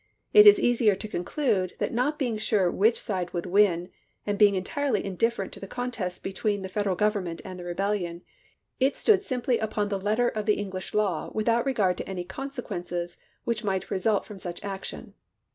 It 0.33 0.47
is 0.47 0.59
easier 0.59 0.95
to 0.95 1.07
conclude 1.07 1.73
that 1.77 1.93
not 1.93 2.17
being 2.17 2.35
sure 2.39 2.71
which 2.71 2.99
side 2.99 3.33
would 3.33 3.45
win, 3.45 3.91
and 4.25 4.35
being 4.39 4.57
en 4.57 4.63
tirely 4.63 5.05
indifferent 5.05 5.51
to 5.53 5.59
the 5.59 5.67
contest 5.67 6.23
between 6.23 6.63
the 6.63 6.69
Fed 6.69 6.87
eral 6.87 6.97
Government 6.97 7.39
and 7.45 7.59
the 7.59 7.63
rebellion, 7.65 8.23
it 8.79 8.97
stood 8.97 9.23
simply 9.23 9.59
upon 9.59 9.89
the 9.89 10.01
letter 10.01 10.27
of 10.29 10.47
the 10.47 10.55
English 10.55 10.95
law 10.95 11.29
without 11.35 11.67
regard 11.67 11.97
to 11.99 12.09
any 12.09 12.23
consequences 12.23 13.17
which 13.43 13.63
might 13.63 13.91
result 13.91 14.25
from 14.25 14.39
such 14.39 14.63
action. 14.63 15.13